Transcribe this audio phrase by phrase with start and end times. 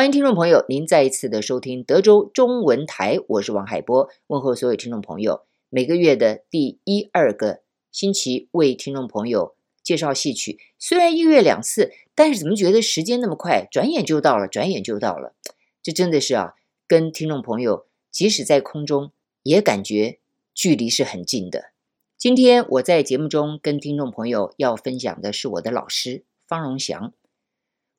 [0.00, 5.42] 欢迎听众朋友，您再一次的收听德州中文台，我是王海波，问候所有听众朋友。
[5.68, 7.60] 每个月的第一、二个
[7.92, 15.34] 星期为听众朋友介绍戏曲，虽然一月两次，但是怎么觉得时间那么快，转眼就到了，转眼就到了。
[15.82, 16.54] 这真的是啊，
[16.88, 20.18] 跟听众朋友即使在空中，也感觉
[20.54, 21.72] 距离是很近的。
[22.16, 27.12] 今天我在节目中跟听众朋友要分享的是我的老师方荣祥。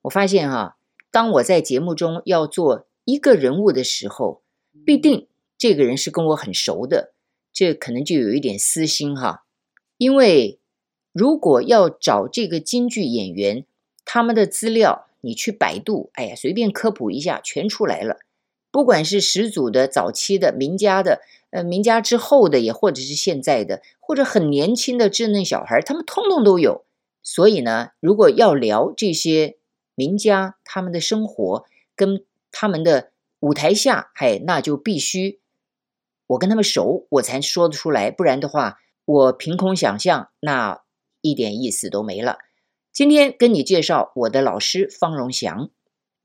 [0.01, 0.75] 我发现哈、啊。
[1.11, 4.41] 当我在节目中要做一个人物的时候，
[4.85, 7.13] 必定这个人是跟我很熟的，
[7.51, 9.43] 这可能就有一点私心哈。
[9.97, 10.57] 因为
[11.11, 13.65] 如果要找这个京剧演员，
[14.05, 18.19] 他们的资料你去百度，哎呀，随便科普一下，全出来了。
[18.71, 26.85] 不管是始祖的、早期的、名家的，呃，名家之后的，也或者是现在的，或者很年轻的稚嫩小孩，他们通通都有。
[27.21, 29.57] 所以呢，如果要聊这些。
[29.95, 35.41] 名家他们的生活跟他们的舞台下，嘿，那就必须
[36.27, 38.11] 我跟他们熟，我才说得出来。
[38.11, 40.81] 不然的话，我凭空想象，那
[41.21, 42.37] 一点意思都没了。
[42.93, 45.69] 今天跟你介绍我的老师方荣祥。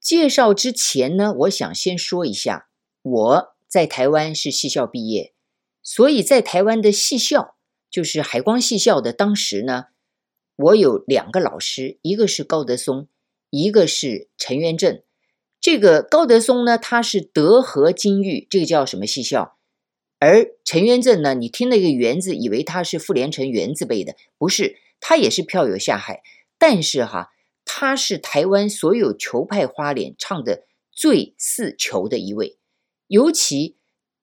[0.00, 2.68] 介绍之前呢，我想先说一下，
[3.02, 5.34] 我在台湾是戏校毕业，
[5.82, 7.56] 所以在台湾的戏校，
[7.90, 9.86] 就是海光戏校的当时呢，
[10.54, 13.08] 我有两个老师，一个是高德松。
[13.50, 15.02] 一个是陈元正，
[15.60, 19.56] 这个高德松呢，他是德和金玉，这个叫什么戏校？
[20.18, 26.22] 而陈元正呢，你听那个“元”字，以为他是傅连城“元”字辈的，不是，他也是票友下海，
[26.58, 27.30] 但是哈，
[27.64, 32.58] 他是台湾所有裘派花脸唱的最似裘的一位。
[33.06, 33.76] 尤其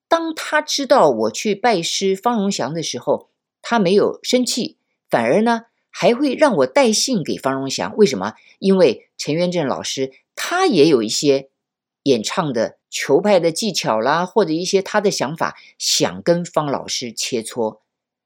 [0.08, 3.30] 当他知道我去拜师方荣祥的时候，
[3.62, 4.76] 他没有生气，
[5.08, 5.66] 反而呢。
[5.96, 8.34] 还会让我带信给方荣祥，为什么？
[8.58, 11.48] 因为陈元正老师他也有一些
[12.02, 17.78] 演唱的球派的技巧啦，或者一些他的想法，想跟方老师切磋。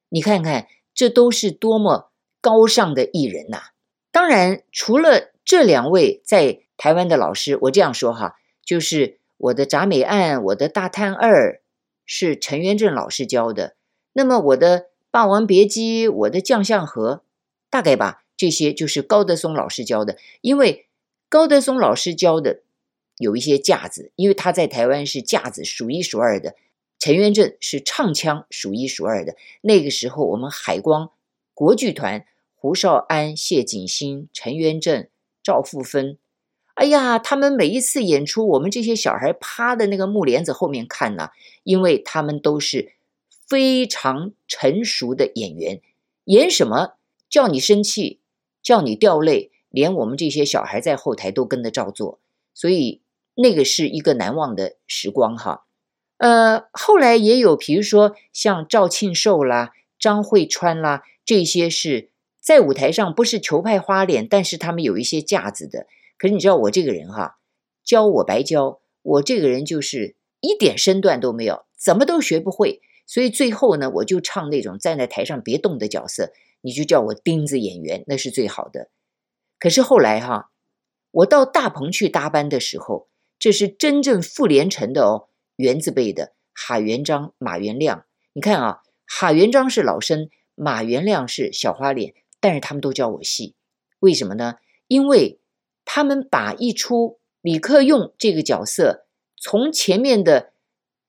[0.09, 2.11] 你看看，这都是多么
[2.41, 3.67] 高尚的艺人呐、
[4.11, 8.35] 当然，除了这两位在台湾的老师，我这样说哈，
[8.65, 11.61] 就是我的铡美案，我的大探二
[12.05, 13.77] 是陈元正老师教的。
[14.15, 17.23] 那么我的霸王别姬，我的将相和。
[17.71, 20.19] 大概吧，这些就是高德松老师教的。
[20.41, 20.88] 因为
[21.29, 22.63] 高德松老师教的
[23.19, 26.55] 有一些架子，因为他在台湾是架子数一数二的。
[26.99, 29.37] 陈元正是唱腔数一数二的。
[29.61, 31.11] 那个时候，我们海光
[31.55, 32.25] 国剧团
[32.57, 35.07] 胡少安、谢景新、陈元正、
[35.43, 36.19] 赵富芬，
[36.75, 41.31] 哎呀，他们每一次演出，我们这些小孩趴在那个幕帘子后面看呢，
[41.63, 42.95] 因为他们都是
[43.47, 45.81] 非常成熟的演员，
[46.25, 46.95] 演什么？
[47.31, 48.19] 叫你生气，
[48.63, 52.21] 叫你掉泪，连我们这些小孩在后台都跟着照做，
[52.55, 53.03] 所以
[53.35, 55.65] 那个是一个难忘的时光哈。
[56.17, 65.87] 呃，后来也有，比如说像赵庆寿啦、张惠川啦，这些是在舞台上不是球派花脸，但是他们有一些架子的。
[66.17, 67.39] 可是你知道我这个人哈，
[67.85, 76.33] 教我白教，我这个人就是一点身段都没有，怎么都学不会，所以最后呢，我就唱那种站在台上别动的角色。
[76.61, 78.89] 你就叫我钉子演员，那是最好的。
[79.59, 80.51] 可是后来哈，
[81.11, 83.09] 我到大鹏去搭班的时候，
[83.39, 88.05] 这是真正傅连城的哦，元字辈的哈元璋、马元亮。
[88.33, 93.55] 你看啊，哈元璋是老生，马元亮是小花脸，但是他们都教我戏，
[94.01, 94.55] 为什么呢？
[94.87, 95.41] 因为
[95.85, 99.07] 他们把一出李克用这个角色，
[99.41, 100.53] 从前面的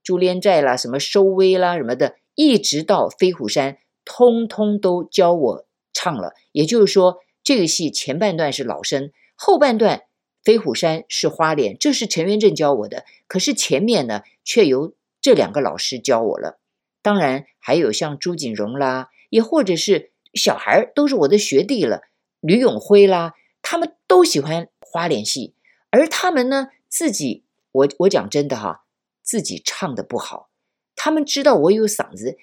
[0.03, 3.77] 珠帘寨啦、什么收威啦什么的，一直到飞虎山。
[4.05, 10.03] 通通都教我唱了，也就是说，这个戏前半段是老生，后半段
[10.43, 13.05] 飞虎山是花脸，这是陈元正教我的。
[13.25, 16.59] 可是前面呢，却由这两个老师教我了。
[17.01, 22.03] 当然还有像朱景荣啦，也或者是小孩都是我的学弟了，
[22.39, 25.55] 吕永辉啦，他们都喜欢花脸戏，
[25.89, 28.83] 而他们呢，自己我我讲真的哈，
[29.23, 30.51] 自己唱得不好，
[30.95, 32.37] 他们知道我有嗓子。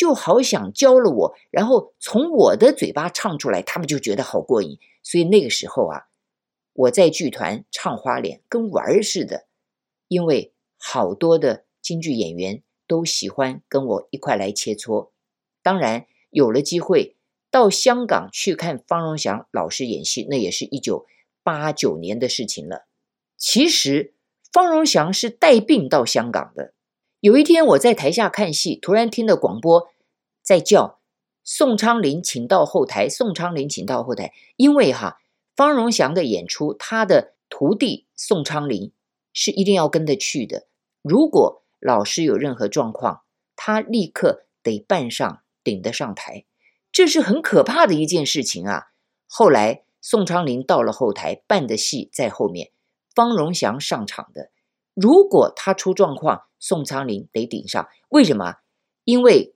[0.00, 4.78] 就好想教了我，然后从我的嘴巴唱出来，他们就觉得好过瘾。
[5.02, 6.06] 所以那个时候啊，
[6.72, 9.44] 我在剧团唱花脸跟玩儿似的，
[10.08, 15.10] 因为好多的京剧演员都喜欢跟我一块来切磋。
[15.62, 17.18] 当然有了机会
[17.50, 21.04] 到香港去看方荣祥老师演戏，那也是一九
[21.42, 22.86] 八九年的事情了。
[23.36, 24.14] 其实
[24.50, 26.72] 方荣祥是带病到香港的。
[27.20, 29.90] 有一天，我在台下看戏，突然听到广播
[30.42, 31.00] 在叫
[31.44, 33.10] 宋昌龄，请到后台。
[33.10, 34.32] 宋昌龄，请到后台。
[34.56, 35.20] 因为哈，
[35.54, 38.92] 方荣祥的演出，他的徒弟宋昌龄
[39.34, 40.66] 是一定要跟着去的。
[41.02, 43.20] 如果老师有任何状况，
[43.54, 46.46] 他立刻得扮上顶得上台，
[46.90, 48.92] 这是很可怕的一件事情啊。
[49.26, 52.70] 后来宋昌龄到了后台，扮的戏在后面，
[53.14, 54.50] 方荣祥上场的。
[54.94, 57.88] 如果他出状况，宋昌龄得顶上。
[58.08, 58.56] 为什么？
[59.04, 59.54] 因为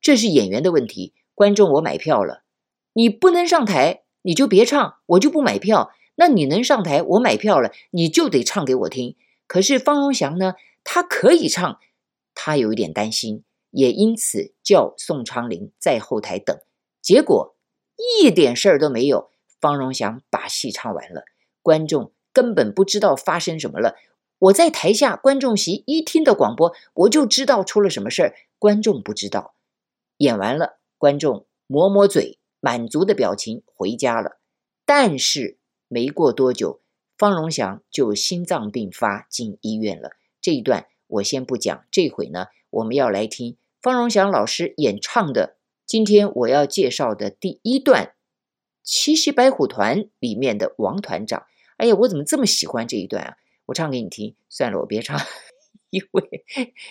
[0.00, 1.14] 这是演员的问题。
[1.34, 2.44] 观众我买票了，
[2.92, 5.90] 你不能上台，你就别唱，我就不买票。
[6.14, 9.16] 那你能上台，我买票了，你就得唱给我听。
[9.48, 10.54] 可是方荣祥呢？
[10.84, 11.80] 他可以唱，
[12.34, 16.56] 他有一点担心，也因此叫宋昌龄在后台等。
[17.02, 17.56] 结果
[17.96, 19.30] 一点事儿都没有，
[19.60, 21.24] 方荣祥把戏唱完了，
[21.62, 23.96] 观众根本不知道发生什么了。
[24.38, 28.34] 我在台下观众席一听到广播，我就知道出了什么事儿。
[28.58, 29.54] 观众不知道，
[30.18, 34.38] 演完了，观众抹抹嘴，满足的表情回家了。
[34.86, 35.58] 但是
[35.88, 36.80] 没过多久，
[37.16, 40.10] 方荣祥就心脏病发进医院了。
[40.40, 45.56] 这一段我先不讲，这回呢，我们要来听方荣祥老师演唱的。
[45.86, 48.04] 今天我要介绍的第一段
[48.82, 51.44] 《七夕白虎团》里面的王团长。
[51.76, 53.36] 哎呀，我怎么这么喜欢这一段啊？
[53.66, 54.34] 我唱给你听。
[54.48, 55.18] 算了，我别唱，
[55.90, 56.44] 因为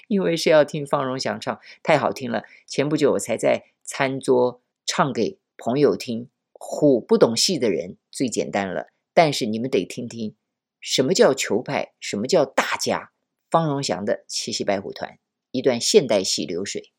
[0.08, 2.44] 因为是要听方荣祥唱，太好听了。
[2.66, 6.30] 前不久我才在餐桌唱给朋友听。
[6.54, 10.38] 虎不懂戏的人最简单了，但是你们得听听
[10.80, 13.12] 什么叫球派，什么叫大家。
[13.52, 15.12] 方荣祥的《七夕白虎团》，
[15.52, 16.93] 一段现代戏流水。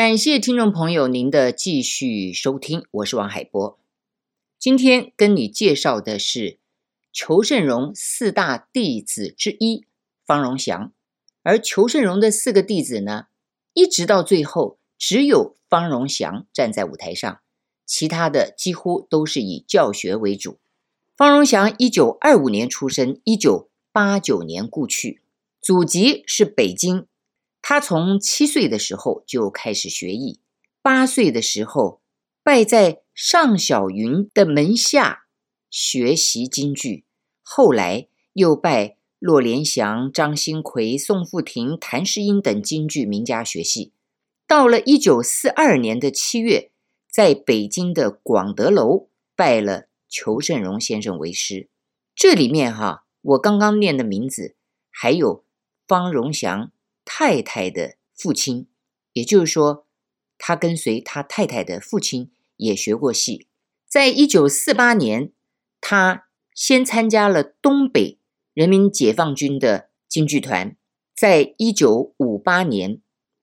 [0.00, 3.78] 感谢听众朋友您的继续收听，我是王海波。
[4.58, 6.58] 今天跟你介绍的是
[7.12, 9.84] 裘盛戎四大弟子之一
[10.24, 10.90] 方荣祥，
[11.42, 13.26] 而裘盛戎的四个弟子呢，
[13.74, 17.40] 一直到最后只有方荣祥站在舞台上，
[17.84, 20.56] 其他的几乎都是以教学为主。
[21.14, 25.20] 方荣祥一九二五年出生，一九八九年故去，
[25.60, 27.06] 祖籍是北京。
[27.62, 30.40] 他从七岁的时候就开始学艺，
[30.82, 32.00] 八岁的时候
[32.42, 35.24] 拜在尚小云的门下
[35.68, 37.04] 学习京剧，
[37.42, 43.92] 后来又拜骆连祥、张新奎、宋富亭、谭世英等京剧名家学戏。
[44.46, 46.72] 到了一九四二年的七月，
[47.08, 51.68] 在北京的广德楼拜了裘盛戎先生为师。
[52.14, 54.56] 这里面哈，我刚刚念的名字
[54.90, 55.44] 还有
[55.86, 56.72] 方荣祥。
[57.12, 58.68] 太太的父亲，
[59.14, 59.84] 也就是说，
[60.38, 63.48] 他跟随他太太的父亲也学过戏。
[63.88, 65.32] 在一九四八年，
[65.80, 68.20] 他先参加了东北
[68.54, 70.76] 人民解放军的京剧团，
[71.16, 73.00] 在一九五八年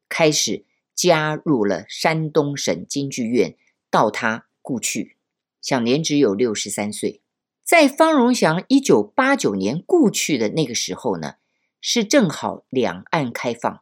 [0.08, 0.64] 开始
[0.96, 3.58] 加入了山东省京剧院，
[3.92, 5.18] 到他故去，
[5.62, 7.22] 享年只有六十三岁。
[7.66, 11.34] 在方荣祥一九八九年故去的那个时候呢，
[11.80, 13.82] 是正好两岸开放，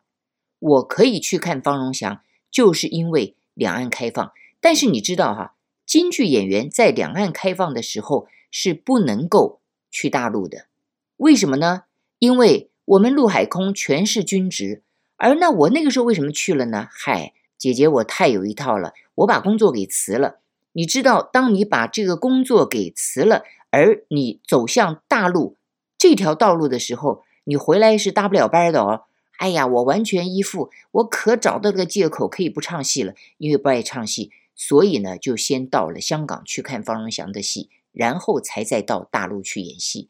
[0.60, 2.22] 我可以去看方荣祥，
[2.52, 4.32] 就是因为两岸开放。
[4.60, 9.60] 但是你知道哈，京剧演员在两岸开放的时候是不能够
[9.90, 10.66] 去大陆的，
[11.18, 11.84] 为什么呢？
[12.20, 14.84] 因为我们陆海空全是军职，
[15.18, 16.88] 而那我那个时候为什么去了呢？
[16.92, 20.40] 嗨，姐姐我太有一套了，我把工作给辞了。
[20.74, 25.56] 你知道，当你把这个工作给辞了，而你走向大陆
[25.98, 27.24] 这条道路的时候。
[27.46, 29.06] 你回来是搭不了班的哦。
[29.38, 40.08] 哎呀，我完全依附，我可找到个借口可以不唱戏了，因为不爱唱戏，所以呢，就先到了香港去看方荣祥的戏，然后才再到大陆去演戏。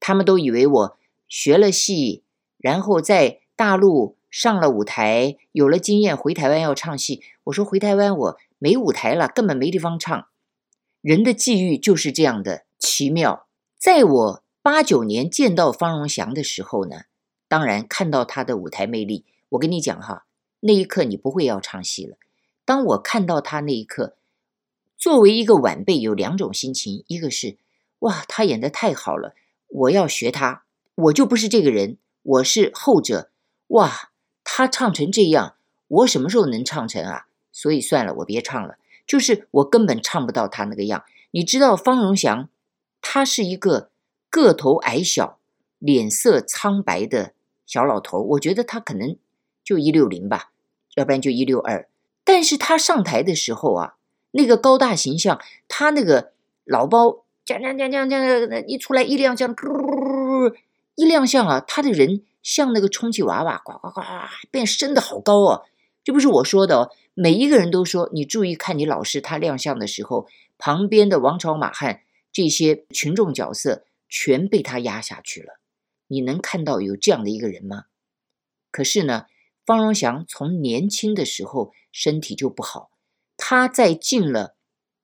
[0.00, 2.22] 他们都以为我学了戏，
[2.58, 7.22] 然后在大陆上了舞台，有了经验，回台湾要唱戏。
[7.44, 10.26] 我说回台湾我没舞台了，根本没地方唱。
[11.00, 13.46] 人的际遇就是这样的奇妙，
[13.78, 14.42] 在我。
[14.70, 17.04] 八九年见到方荣祥的时候呢，
[17.48, 19.24] 当然看到他的舞台魅力。
[19.48, 20.26] 我跟你讲哈，
[20.60, 22.18] 那一刻你不会要唱戏了。
[22.66, 24.18] 当我看到他那一刻，
[24.94, 27.56] 作为一个晚辈，有两种心情：一个是
[28.00, 29.34] 哇，他演得太好了，
[29.68, 30.64] 我要学他，
[30.96, 33.30] 我就不是这个人，我是后者。
[33.68, 34.10] 哇，
[34.44, 35.56] 他唱成这样，
[35.88, 37.28] 我什么时候能唱成啊？
[37.50, 38.76] 所以算了，我别唱了。
[39.06, 41.04] 就是我根本唱不到他那个样。
[41.30, 42.50] 你知道方荣祥，
[43.00, 43.88] 他是一个
[44.40, 45.38] 个头矮小、
[45.78, 47.32] 脸色苍白的
[47.66, 48.20] 小老头。
[48.20, 49.16] 我觉得他可能
[49.62, 50.50] 就一六零吧，
[50.94, 51.88] 要不然就一六二。
[52.24, 53.94] 但是他上台的时候啊，
[54.32, 56.32] 那个高大形象，他那个
[56.64, 59.54] 老包，讲讲讲讲讲，一出来一亮相，
[60.96, 64.02] 一亮相啊，他的人像那个充气娃娃，呱呱呱，
[64.50, 65.64] 变升的好高哦。
[66.04, 66.90] 这不是我说的哦。
[67.14, 72.02] 每一个人都说，你注意看你老师他亮相的时候，旁边的王朝马汉
[72.32, 75.60] 这些群众角色全被他压下去了。
[76.06, 77.84] 你能看到有这样的一个人吗？
[78.70, 79.26] 可是呢，
[79.64, 82.90] 方荣祥从年轻的时候身体就不好，
[83.36, 84.56] 他在进了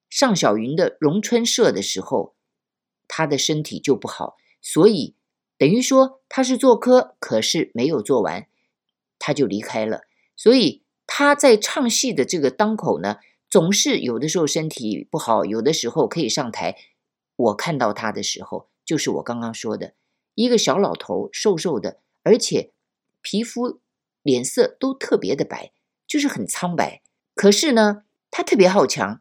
[0.09, 2.35] 尚小云的荣春社的时候，
[3.07, 5.15] 他的身体就不好，所以
[5.59, 8.47] 等于说他是做科，可是没有做完，
[9.19, 10.03] 他就离开了，
[10.35, 10.83] 所以。
[11.07, 13.19] 他在唱戏的这个当口呢，
[13.51, 16.79] 总是有的时候身体不好，有的时候可以上台。
[17.37, 19.95] 我看到他的时候，就是我刚刚说的
[20.35, 22.73] 一个小老头，瘦瘦的，而且
[23.23, 23.81] 皮肤、
[24.23, 25.73] 脸色都特别的白，
[26.07, 27.03] 就是很苍白。
[27.35, 29.21] 可是呢，他特别好强，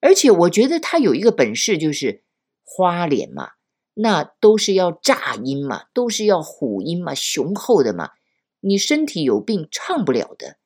[0.00, 2.22] 而且我觉得他有一个本事，就是
[2.62, 3.52] 花脸嘛，
[3.94, 8.12] 那都是要炸音嘛，都是要虎音嘛，雄厚的嘛，
[8.60, 10.56] 你身体有病唱不了的。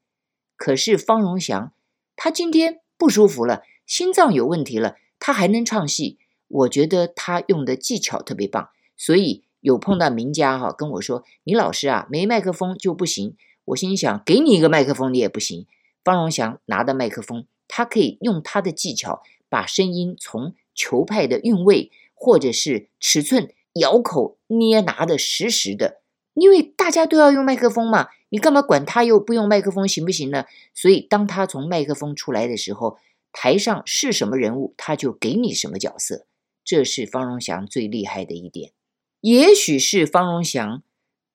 [0.56, 1.72] 可是方荣祥，
[2.16, 6.17] 他今天不舒服了，心脏有问题了，他还能唱戏。
[6.48, 13.36] 我觉得他用的技巧特别棒，所以有碰到名家哈跟我说：“你老师啊，没麦克风就不行。”
[13.66, 15.66] 我心想：“给你一个麦克风，你也不行。”
[16.02, 26.00] 方荣祥拿的麦克风，他可以用他的技巧把声音从球拍的韵味或者是尺寸咬口捏拿的实实的，
[26.32, 28.08] 因为大家都要用麦克风嘛。
[28.30, 30.44] 你干嘛管他又不用麦克风行不行呢？
[30.74, 32.98] 所以当他从麦克风出来的时候，
[33.32, 36.26] 台上是什么人物，他就给你什么角色。
[36.68, 38.72] 这是方荣祥最厉害的一点。
[39.22, 40.82] 也许是方荣祥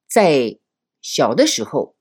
[0.08, 0.60] 在
[1.02, 1.96] 小的时候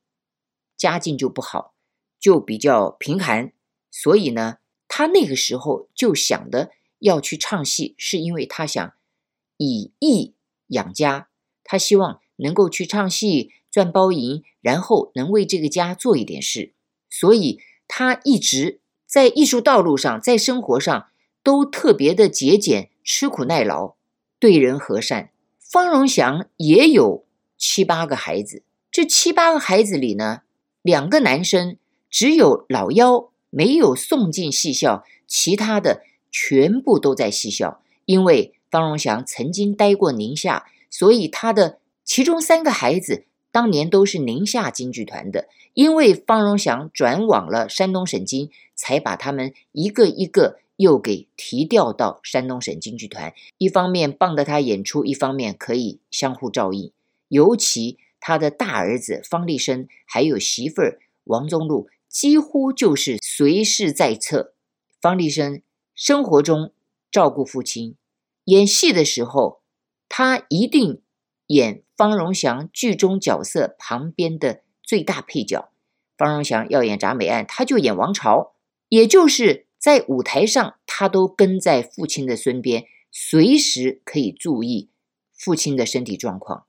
[0.76, 1.72] 家境就不好，
[2.20, 3.54] 就比较贫寒，
[3.90, 8.92] 所以呢，他那个时候就想的要去唱戏，是因为他想
[9.56, 10.34] 以艺
[10.66, 11.30] 养家，
[11.64, 13.54] 他希望能够去唱戏。
[13.72, 16.74] 赚包银，然后能为这个家做一点事，
[17.08, 17.58] 所以
[17.88, 21.08] 他一直在艺术道路上，在生活上
[21.42, 23.94] 都特别的节俭、吃苦耐劳、
[24.38, 25.30] 对人和善。
[25.58, 27.24] 方荣祥也有
[27.56, 30.42] 七八个孩子，这七八个孩子里呢，
[30.82, 31.76] 两个男生，
[32.10, 37.82] 只有老幺没有送进戏校，其他的全部都在戏校。
[38.04, 43.24] 因为方荣祥曾经待过宁夏，所以他的其中三个孩子。
[43.50, 53.32] 当年都是宁夏京剧团的，因为方荣祥转往了山东省京，才把他们一个一个又给提调到山东省京剧团。
[53.56, 56.92] 一方面帮着他演出，一方面可以相互照应。
[57.28, 64.52] 尤其他的大儿子方力申，还有媳妇儿王宗禄，几乎就是随侍在侧。
[65.00, 65.62] 方力申
[65.94, 66.72] 生活中
[67.10, 67.96] 照顾父亲，
[68.44, 69.62] 演戏的时候
[70.08, 71.00] 他一定
[71.46, 71.82] 演。
[71.94, 75.70] 方荣祥剧中角色旁边的最大配角，
[76.16, 78.54] 方荣祥要演铡美案，他就演王朝，
[78.88, 84.90] 也就是在舞台上，他都跟在父亲的身边，随时可以注意
[85.32, 86.66] 父亲的身体状况。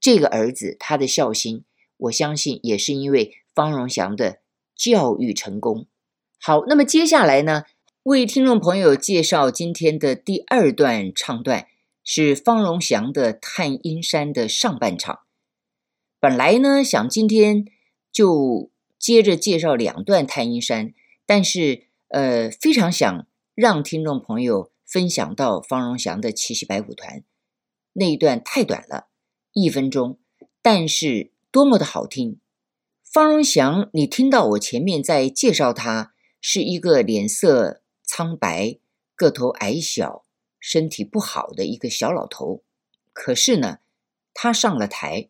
[0.00, 1.62] 这个儿子他的孝心，
[1.96, 4.40] 我相信也是因为方荣祥的
[4.74, 5.86] 教育成功。
[6.40, 7.62] 好，那么接下来呢，
[8.02, 11.68] 为听众朋友介绍今天的第二段唱段。
[12.08, 15.22] 是方荣祥的《探阴山》的上半场。
[16.20, 17.66] 本来呢，想今天
[18.12, 20.90] 就接着介绍两段《探阴山》，
[21.26, 27.20] 但是呃，非常想让听众朋友分享到方荣祥的《七夕白虎团》
[27.92, 29.08] 那一段太短了，
[29.52, 30.18] 一分钟，
[30.62, 32.40] 但是多么的好听。
[33.04, 38.78] 方荣祥，你听到我前面在介绍他，是一个脸色苍白、
[39.14, 40.24] 个头矮小。
[40.58, 42.62] 身体不好的一个小老头，
[43.12, 43.80] 可是呢，
[44.32, 45.28] 他上了台，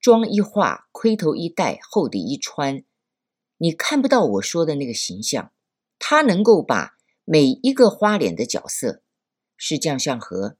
[0.00, 2.82] 妆一化，盔头一戴，厚底一穿，
[3.58, 5.52] 你看不到我说的那个形象。
[5.98, 9.02] 他能够把每一个花脸的角色，
[9.56, 10.56] 是将相和，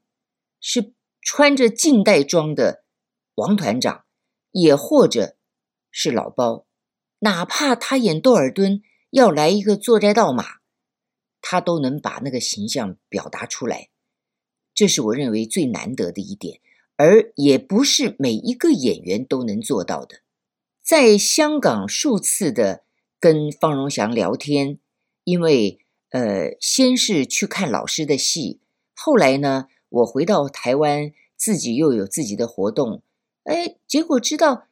[0.61, 2.85] 是穿着近代装的
[3.35, 4.05] 王团长，
[4.53, 5.37] 也或者
[5.91, 6.67] 是老包，
[7.21, 10.59] 哪怕他演窦尔敦要来一个坐斋倒马，
[11.41, 13.89] 他都能把那个形象表达出来。
[14.75, 16.61] 这是我认为最难得的一点，
[16.97, 20.21] 而也不是每一个演员都能做到的。
[20.83, 22.85] 在香港数次的
[23.21, 24.79] 跟方荣祥聊天，
[25.29, 28.61] 因为呃，先是去看老师的戏，
[28.95, 33.03] 后来呢，我回到台湾，自己又有自己的活动，
[33.45, 34.69] 哎，结果知道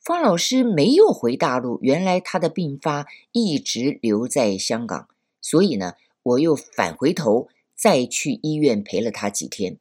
[0.00, 5.08] 方老师没有回大陆，原来他的病发一直留在香港，
[5.40, 7.48] 所以呢，我又返回头。
[7.74, 9.78] 再去医院陪了他几天，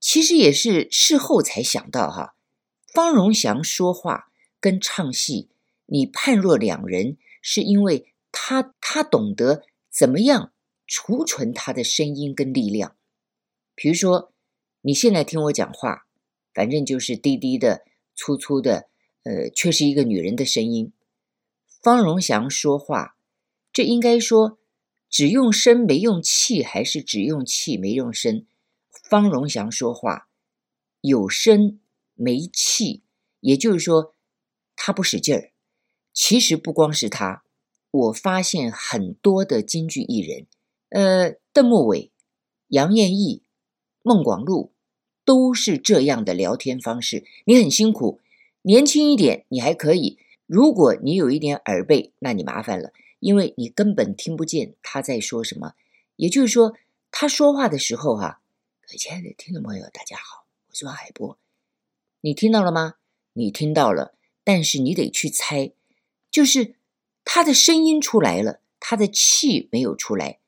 [0.00, 2.34] 其实也是事后才想到哈。
[2.90, 5.50] 方荣祥说话跟唱戏，
[5.84, 10.52] 你判若两人，是因为他他懂得怎么样
[10.86, 12.96] 储存他的声音跟力量。
[13.76, 14.32] 比如说，
[14.80, 16.06] 你现在听我讲话，
[16.52, 17.84] 反正就是低低的、
[18.16, 18.88] 粗粗的，
[19.22, 20.92] 呃，却是一个女人的声音。
[21.80, 23.16] 方荣祥说话，
[23.72, 24.58] 这应该说。
[25.10, 28.44] 只用声没用气，还是只用气没用声？
[28.90, 30.28] 方荣祥说话
[31.02, 31.78] 有声
[32.14, 33.04] 没气，
[33.38, 34.12] 也就是说
[34.74, 35.52] 他不使劲儿。
[36.12, 37.43] 其实不光是他，
[37.94, 40.48] 我发现很多的京剧艺人，
[40.88, 42.10] 呃，邓墨伟、
[42.66, 43.44] 杨燕毅、
[44.02, 44.72] 孟广禄
[45.24, 47.24] 都是这样的聊天方式。
[47.44, 48.20] 你很辛苦，
[48.62, 52.92] 年轻一点你还可以，如果你有一点耳背，那你麻烦了。
[53.20, 55.74] 因为你根本听不见他在说什么，
[56.16, 56.74] 也就是说，
[57.12, 58.42] 他说话的时候哈、
[58.88, 61.38] 亲爱的听众朋友，大家好，我是王海波，
[62.22, 62.96] 你听到了吗？
[63.34, 65.72] 你听到了，但是你得去猜，
[66.30, 66.74] 就是
[67.24, 70.38] 他的声音出来了，他的气没有出来，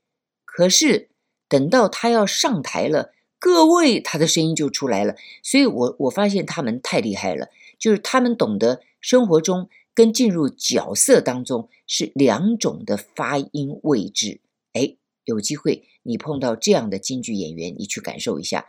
[0.44, 1.08] 可是
[1.48, 9.68] 等到他要上台了，各位他的声音就出来了，所以我我发现他们太厉害了，就是他们懂得生活中。
[9.96, 14.42] 跟进入角色当中是两种的发音位置。
[14.74, 18.66] 哎，有机会你碰到这样的京剧演员，你去感受一下。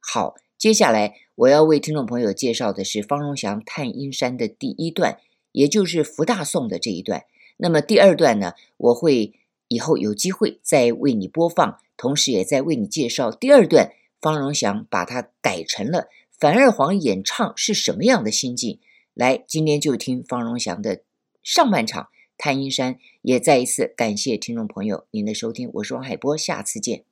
[0.00, 5.20] 好，接下来我要为听众朋友介绍的是方荣祥探阴山的第一段，
[5.52, 7.24] 也就是福大颂的这一段。
[7.62, 9.32] 那么第二段呢，我会
[9.68, 13.92] 以后有机会再为你播放，同时也在为你介绍第二段。
[14.20, 18.78] 方荣祥把它改成了樊二黄演唱是什么样的心境？
[19.14, 21.02] 来，今天就听方荣祥的
[21.42, 22.04] 上半场
[22.36, 27.04] 《探阴山》，也再一次感谢听众朋友您的收听，我是王海波，下次见。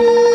[0.00, 0.31] you.